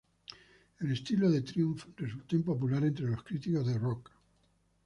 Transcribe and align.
El 0.79 0.91
estilo 0.93 1.29
de 1.29 1.43
Triumph 1.43 1.85
resultó 1.95 2.35
impopular 2.35 2.83
entre 2.85 3.05
los 3.05 3.23
críticos 3.23 3.67
de 3.67 3.77
rock. 3.77 4.09